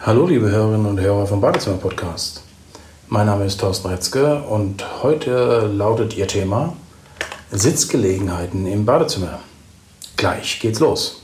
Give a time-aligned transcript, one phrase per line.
[0.00, 2.42] Hallo liebe Hörerinnen und Hörer vom Badezimmer Podcast.
[3.08, 6.74] Mein Name ist Thorsten Retzke und heute lautet Ihr Thema
[7.50, 9.38] Sitzgelegenheiten im Badezimmer.
[10.16, 11.22] Gleich geht's los.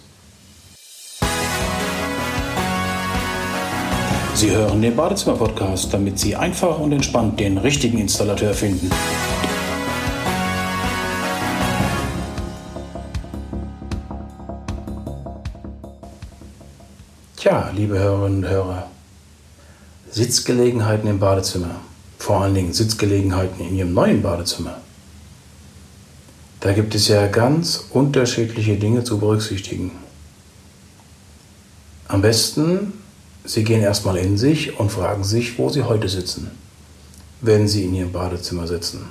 [4.34, 8.91] Sie hören den Badezimmer Podcast, damit Sie einfach und entspannt den richtigen Installateur finden.
[17.41, 18.91] Tja, liebe Hörerinnen und Hörer,
[20.11, 21.77] Sitzgelegenheiten im Badezimmer,
[22.19, 24.77] vor allen Dingen Sitzgelegenheiten in Ihrem neuen Badezimmer.
[26.60, 29.92] Da gibt es ja ganz unterschiedliche Dinge zu berücksichtigen.
[32.09, 32.92] Am besten,
[33.46, 36.51] Sie gehen erstmal in sich und fragen sich, wo Sie heute sitzen,
[37.41, 39.07] wenn Sie in Ihrem Badezimmer sitzen.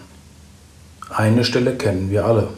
[1.10, 2.50] Eine Stelle kennen wir alle.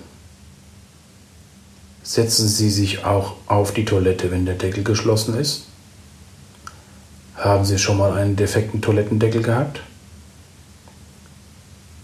[2.12, 5.68] Setzen Sie sich auch auf die Toilette, wenn der Deckel geschlossen ist?
[7.38, 9.80] Haben Sie schon mal einen defekten Toilettendeckel gehabt?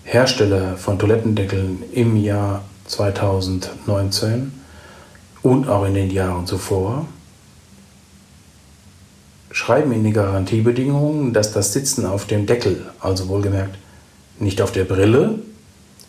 [0.05, 4.53] Hersteller von Toilettendeckeln im Jahr 2019
[5.43, 7.05] und auch in den Jahren zuvor
[9.51, 13.77] schreiben in die Garantiebedingungen, dass das Sitzen auf dem Deckel, also wohlgemerkt
[14.39, 15.39] nicht auf der Brille,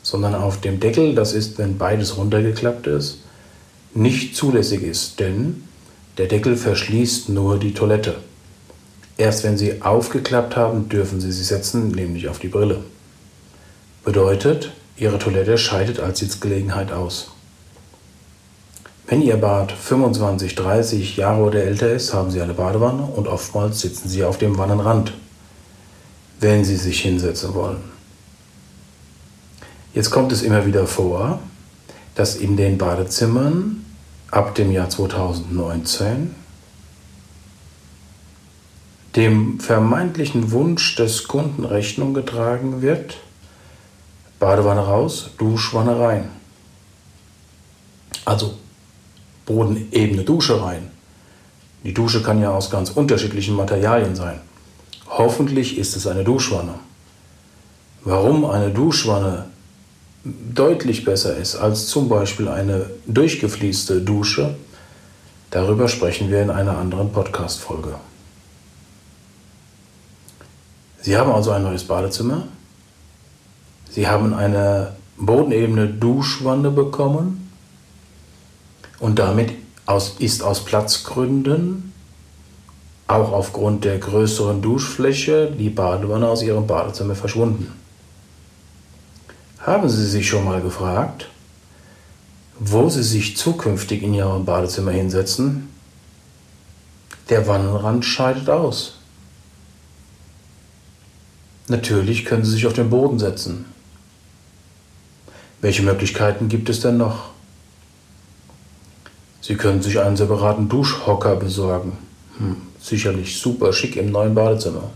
[0.05, 3.25] sondern auf dem Deckel, das ist, wenn beides runtergeklappt ist,
[3.95, 5.65] nicht zulässig ist, denn
[6.19, 8.17] der Deckel verschließt nur die Toilette.
[9.17, 12.85] Erst wenn Sie aufgeklappt haben, dürfen Sie sie setzen, nämlich auf die Brille.
[14.05, 17.31] Bedeutet, Ihre Toilette scheidet als Sitzgelegenheit aus.
[19.07, 23.81] Wenn Ihr Bad 25, 30 Jahre oder älter ist, haben Sie eine Badewanne und oftmals
[23.81, 25.15] sitzen Sie auf dem Wannenrand,
[26.41, 27.79] wenn Sie sich hinsetzen wollen.
[29.95, 31.41] Jetzt kommt es immer wieder vor,
[32.19, 33.85] dass in den Badezimmern
[34.33, 36.35] ab dem Jahr 2019
[39.15, 43.19] dem vermeintlichen Wunsch des Kunden Rechnung getragen wird,
[44.41, 46.29] Badewanne raus, Duschwanne rein.
[48.25, 48.55] Also
[49.47, 50.91] bodenebene Dusche rein.
[51.85, 54.41] Die Dusche kann ja aus ganz unterschiedlichen Materialien sein.
[55.07, 56.81] Hoffentlich ist es eine Duschwanne.
[58.03, 59.51] Warum eine Duschwanne
[60.55, 64.57] deutlich besser ist als zum Beispiel eine durchgefließte Dusche,
[65.51, 67.95] darüber sprechen wir in einer anderen Podcast-Folge.
[71.01, 72.45] Sie haben also ein neues Badezimmer.
[73.91, 77.51] Sie haben eine bodenebene Duschwanne bekommen
[78.99, 79.53] und damit
[80.19, 81.93] ist aus Platzgründen,
[83.07, 87.73] auch aufgrund der größeren Duschfläche, die Badewanne aus Ihrem Badezimmer verschwunden.
[89.69, 91.29] Haben Sie sich schon mal gefragt,
[92.59, 95.69] wo Sie sich zukünftig in Ihrem Badezimmer hinsetzen?
[97.29, 98.97] Der Wannenrand scheidet aus.
[101.67, 103.67] Natürlich können Sie sich auf den Boden setzen.
[105.61, 107.29] Welche Möglichkeiten gibt es denn noch?
[109.43, 111.99] Sie können sich einen separaten Duschhocker besorgen.
[112.39, 114.91] Hm, sicherlich super schick im neuen Badezimmer.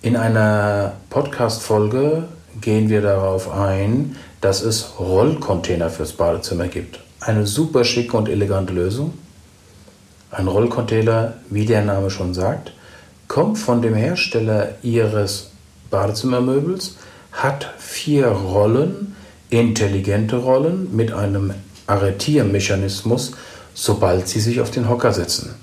[0.00, 2.28] In einer Podcast-Folge
[2.60, 7.00] gehen wir darauf ein, dass es Rollcontainer fürs Badezimmer gibt.
[7.18, 9.14] Eine super schicke und elegante Lösung.
[10.30, 12.72] Ein Rollcontainer, wie der Name schon sagt,
[13.26, 15.50] kommt von dem Hersteller Ihres
[15.90, 16.94] Badezimmermöbels,
[17.32, 19.16] hat vier Rollen,
[19.50, 21.54] intelligente Rollen mit einem
[21.88, 23.32] Arretiermechanismus,
[23.74, 25.56] sobald Sie sich auf den Hocker setzen.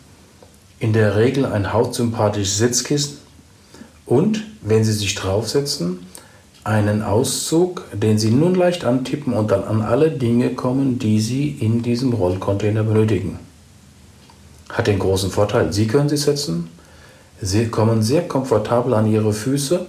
[0.79, 3.24] In der Regel ein hautsympathisches Sitzkissen
[4.05, 5.99] und, wenn Sie sich draufsetzen,
[6.63, 11.49] einen Auszug, den Sie nun leicht antippen und dann an alle Dinge kommen, die Sie
[11.49, 13.39] in diesem Rollcontainer benötigen.
[14.69, 16.69] Hat den großen Vorteil, Sie können sich setzen,
[17.41, 19.85] Sie kommen sehr komfortabel an Ihre Füße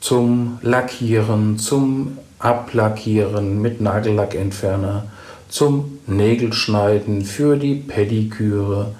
[0.00, 5.06] zum Lackieren, zum Ablackieren mit Nagellackentferner,
[5.48, 8.94] zum Nägelschneiden, für die Pediküre,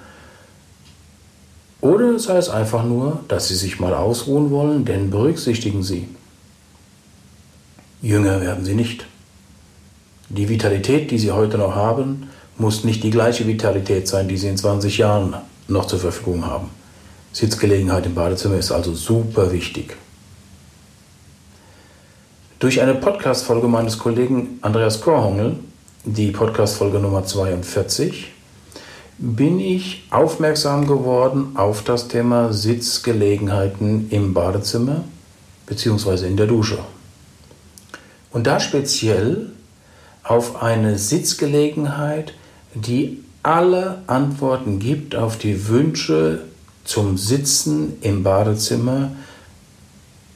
[1.81, 6.07] oder sei es einfach nur, dass Sie sich mal ausruhen wollen, denn berücksichtigen Sie,
[8.01, 9.05] jünger werden Sie nicht.
[10.29, 14.47] Die Vitalität, die Sie heute noch haben, muss nicht die gleiche Vitalität sein, die Sie
[14.47, 15.35] in 20 Jahren
[15.67, 16.69] noch zur Verfügung haben.
[17.31, 19.95] Sitzgelegenheit im Badezimmer ist also super wichtig.
[22.59, 25.57] Durch eine Podcast-Folge meines Kollegen Andreas Korhongel,
[26.03, 28.31] die Podcast-Folge Nummer 42,
[29.19, 35.03] bin ich aufmerksam geworden auf das Thema Sitzgelegenheiten im Badezimmer
[35.65, 36.25] bzw.
[36.25, 36.79] in der Dusche.
[38.31, 39.51] Und da speziell
[40.23, 42.33] auf eine Sitzgelegenheit,
[42.73, 46.43] die alle Antworten gibt auf die Wünsche
[46.85, 49.11] zum Sitzen im Badezimmer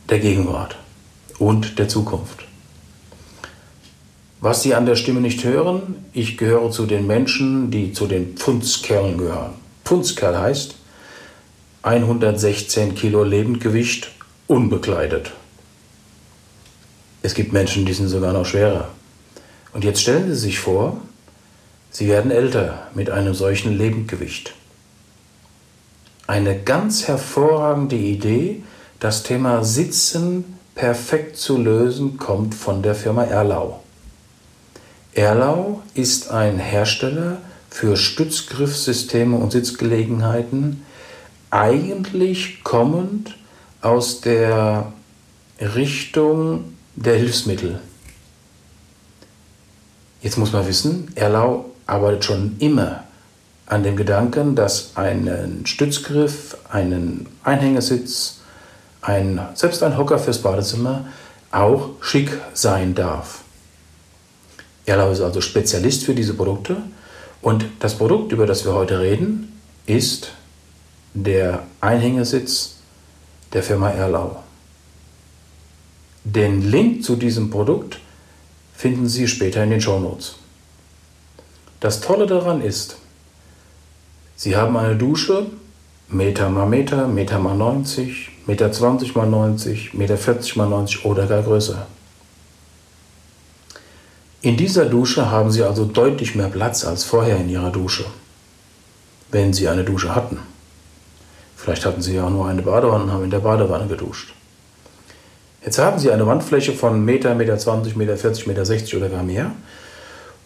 [0.09, 0.77] der Gegenwart
[1.39, 2.42] und der Zukunft.
[4.45, 8.35] Was Sie an der Stimme nicht hören, ich gehöre zu den Menschen, die zu den
[8.35, 9.53] Pfundskerlen gehören.
[9.85, 10.75] Pfundskerl heißt
[11.83, 14.11] 116 Kilo Lebendgewicht
[14.47, 15.31] unbekleidet.
[17.21, 18.89] Es gibt Menschen, die sind sogar noch schwerer.
[19.71, 20.97] Und jetzt stellen Sie sich vor,
[21.89, 24.53] Sie werden älter mit einem solchen Lebendgewicht.
[26.27, 28.61] Eine ganz hervorragende Idee,
[28.99, 33.79] das Thema Sitzen perfekt zu lösen, kommt von der Firma Erlau.
[35.15, 37.37] Erlau ist ein Hersteller
[37.69, 40.83] für Stützgriffsysteme und Sitzgelegenheiten,
[41.51, 43.35] eigentlich kommend
[43.81, 44.91] aus der
[45.59, 47.79] Richtung der Hilfsmittel.
[50.21, 53.03] Jetzt muss man wissen, Erlau arbeitet schon immer
[53.67, 58.39] an dem Gedanken, dass ein Stützgriff, einen Einhängesitz,
[59.01, 61.05] ein, selbst ein Hocker fürs Badezimmer
[61.51, 63.42] auch schick sein darf.
[64.85, 66.77] Erlau ist also Spezialist für diese Produkte
[67.41, 70.31] und das Produkt, über das wir heute reden, ist
[71.13, 72.75] der Einhängesitz
[73.53, 74.43] der Firma Erlau.
[76.23, 77.99] Den Link zu diesem Produkt
[78.73, 80.35] finden Sie später in den Shownotes.
[81.79, 82.97] Das Tolle daran ist,
[84.35, 85.47] Sie haben eine Dusche,
[86.09, 91.27] Meter mal Meter, Meter mal 90, Meter 20 mal 90, Meter 40 mal 90 oder
[91.27, 91.87] gar größer.
[94.43, 98.03] In dieser Dusche haben Sie also deutlich mehr Platz als vorher in Ihrer Dusche,
[99.31, 100.37] wenn Sie eine Dusche hatten.
[101.55, 104.33] Vielleicht hatten Sie ja auch nur eine Badewanne und haben in der Badewanne geduscht.
[105.63, 109.23] Jetzt haben Sie eine Wandfläche von Meter, Meter 20, Meter 40, Meter 60 oder gar
[109.23, 109.53] mehr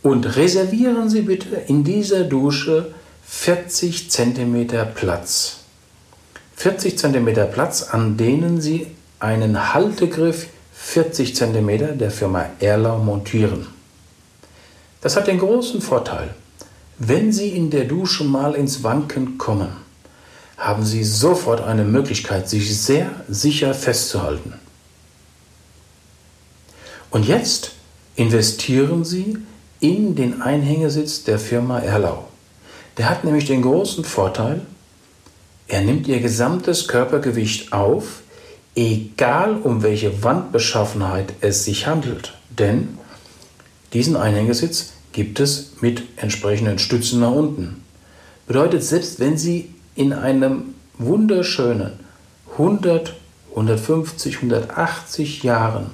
[0.04, 2.94] und reservieren Sie bitte in dieser Dusche
[3.26, 5.62] 40 cm Platz.
[6.56, 8.86] 40 cm Platz, an denen Sie
[9.20, 10.46] einen Haltegriff
[10.76, 13.76] 40 cm der Firma Erlau montieren.
[15.08, 16.36] Das hat den großen Vorteil,
[17.00, 19.70] wenn Sie in der Dusche mal ins Wanken kommen,
[20.58, 24.56] haben Sie sofort eine Möglichkeit, sich sehr sicher festzuhalten.
[27.10, 27.72] Und jetzt
[28.18, 29.38] investieren Sie
[29.80, 32.28] in den Einhängesitz der Firma Erlau.
[32.98, 34.60] Der hat nämlich den großen Vorteil,
[35.70, 38.24] er nimmt Ihr gesamtes Körpergewicht auf,
[38.76, 42.34] egal um welche Wandbeschaffenheit es sich handelt.
[42.50, 42.98] Denn
[43.94, 47.82] diesen Einhängesitz gibt es mit entsprechenden Stützen nach unten.
[48.46, 51.94] Bedeutet, selbst wenn Sie in einem wunderschönen
[52.52, 53.16] 100,
[53.50, 55.88] 150, 180 Jahren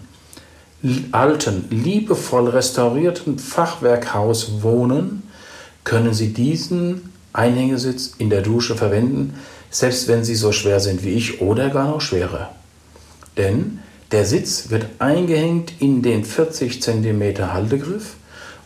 [1.13, 5.23] alten, liebevoll restaurierten Fachwerkhaus wohnen,
[5.85, 9.35] können Sie diesen Einhängesitz in der Dusche verwenden,
[9.69, 12.53] selbst wenn Sie so schwer sind wie ich oder gar noch schwerer.
[13.37, 13.79] Denn
[14.11, 18.17] der Sitz wird eingehängt in den 40 cm Haltegriff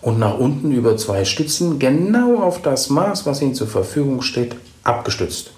[0.01, 4.55] und nach unten über zwei Stützen genau auf das Maß, was Ihnen zur Verfügung steht,
[4.83, 5.51] abgestützt.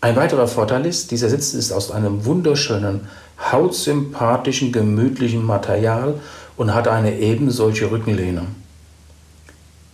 [0.00, 3.08] Ein weiterer Vorteil ist, dieser Sitz ist aus einem wunderschönen,
[3.50, 6.20] hautsympathischen, gemütlichen Material
[6.56, 8.42] und hat eine eben solche Rückenlehne.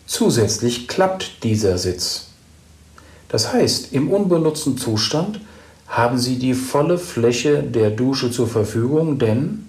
[0.07, 2.29] Zusätzlich klappt dieser Sitz.
[3.29, 5.41] Das heißt, im unbenutzten Zustand
[5.87, 9.67] haben Sie die volle Fläche der Dusche zur Verfügung, denn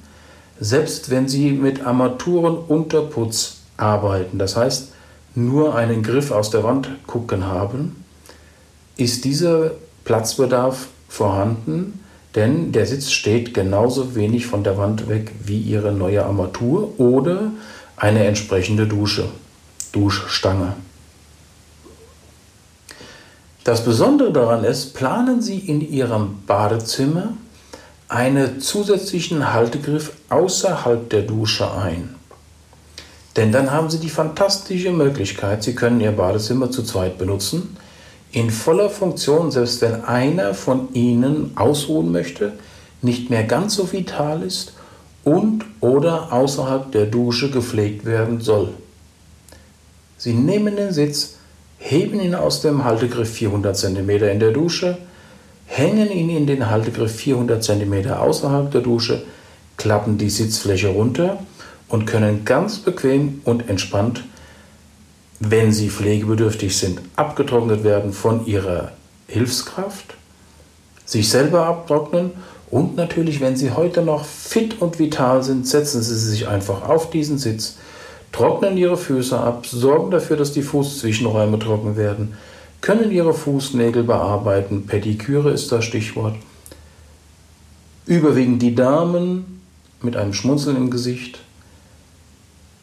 [0.59, 4.93] selbst wenn Sie mit Armaturenunterputz arbeiten, das heißt
[5.35, 8.03] nur einen Griff aus der Wand gucken haben,
[8.95, 9.71] ist dieser
[10.05, 11.99] Platzbedarf vorhanden,
[12.35, 17.51] denn der Sitz steht genauso wenig von der Wand weg wie Ihre neue Armatur oder
[17.97, 19.25] eine entsprechende Dusche,
[19.91, 20.73] Duschstange.
[23.63, 27.33] Das Besondere daran ist, planen Sie in Ihrem Badezimmer
[28.15, 32.15] einen zusätzlichen Haltegriff außerhalb der Dusche ein.
[33.35, 37.75] Denn dann haben Sie die fantastische Möglichkeit, Sie können Ihr Badezimmer zu zweit benutzen,
[38.31, 42.53] in voller Funktion, selbst wenn einer von Ihnen ausruhen möchte,
[43.01, 44.73] nicht mehr ganz so vital ist
[45.25, 48.69] und oder außerhalb der Dusche gepflegt werden soll.
[50.17, 51.35] Sie nehmen den Sitz,
[51.77, 54.97] heben ihn aus dem Haltegriff 400 cm in der Dusche,
[55.65, 59.23] hängen ihn in den Haltegriff 400 cm außerhalb der Dusche,
[59.77, 61.39] klappen die Sitzfläche runter
[61.87, 64.23] und können ganz bequem und entspannt,
[65.39, 68.91] wenn sie pflegebedürftig sind, abgetrocknet werden von ihrer
[69.27, 70.15] Hilfskraft,
[71.05, 72.31] sich selber abtrocknen
[72.71, 77.09] und natürlich, wenn sie heute noch fit und vital sind, setzen sie sich einfach auf
[77.09, 77.77] diesen Sitz,
[78.31, 82.35] trocknen Ihre Füße ab, sorgen dafür, dass die Fußzwischenräume trocken werden,
[82.85, 86.35] können Ihre Fußnägel bearbeiten, Pediküre ist das Stichwort.
[88.05, 89.63] Überwiegend die Damen
[90.03, 91.39] mit einem Schmunzeln im Gesicht,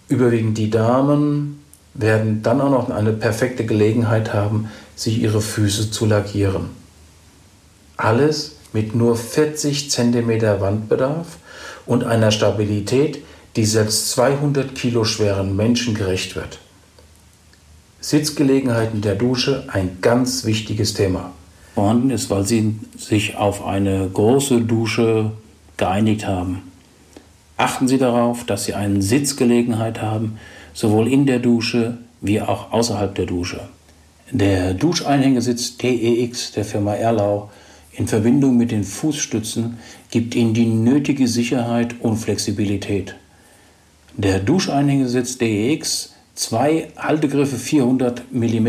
[0.09, 1.63] überwiegend die Damen
[1.95, 6.71] werden dann auch noch eine perfekte Gelegenheit haben, sich ihre Füße zu lackieren.
[7.97, 11.39] Alles mit nur 40 cm Wandbedarf
[11.87, 13.23] und einer Stabilität,
[13.55, 16.59] die selbst 200 Kilo schweren Menschen gerecht wird.
[18.03, 21.31] Sitzgelegenheiten der Dusche ein ganz wichtiges Thema.
[21.77, 25.31] Vorhanden ist, weil sie sich auf eine große Dusche
[25.77, 26.63] geeinigt haben.
[27.57, 30.39] Achten Sie darauf, dass Sie eine Sitzgelegenheit haben,
[30.75, 33.61] sowohl in der Dusche wie auch außerhalb der Dusche.
[34.33, 37.51] Der Duscheinhängesitz TEX der Firma Erlau
[37.93, 39.79] in Verbindung mit den Fußstützen
[40.11, 43.15] gibt Ihnen die nötige Sicherheit und Flexibilität.
[44.17, 48.69] Der Duscheinhängesitz DEX, zwei Haltegriffe 400 mm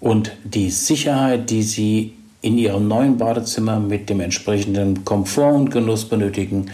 [0.00, 2.12] und die Sicherheit, die Sie
[2.42, 6.66] in Ihrem neuen Badezimmer mit dem entsprechenden Komfort und Genuss benötigen,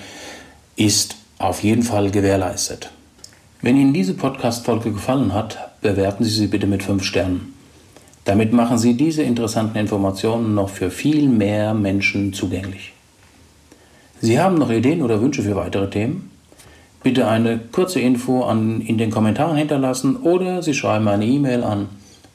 [0.77, 2.91] ist auf jeden Fall gewährleistet.
[3.63, 7.55] Wenn Ihnen diese Podcast-Folge gefallen hat, bewerten Sie sie bitte mit 5 Sternen.
[8.25, 12.93] Damit machen Sie diese interessanten Informationen noch für viel mehr Menschen zugänglich.
[14.21, 16.30] Sie haben noch Ideen oder Wünsche für weitere Themen?
[17.03, 21.89] Bitte eine kurze Info an, in den Kommentaren hinterlassen oder Sie schreiben eine E-Mail an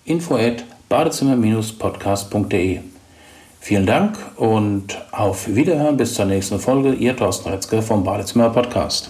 [0.06, 2.80] info@badezimmer-podcast.de.
[3.60, 6.94] Vielen Dank und auf Wiederhören bis zur nächsten Folge.
[6.94, 9.10] Ihr Thorsten Retzke vom Badezimmer Podcast.